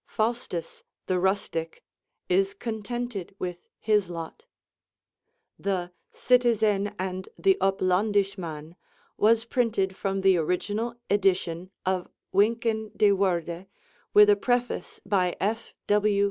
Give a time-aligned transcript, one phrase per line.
[0.07, 1.83] Faustus, the rustic,
[2.27, 4.45] is contented with his lot.
[5.59, 8.77] The 'Cytezen and the Uplondyshman'
[9.15, 13.67] was printed from the original edition of Wynkyn de Worde,
[14.11, 15.71] with a preface by F.
[15.85, 16.19] W.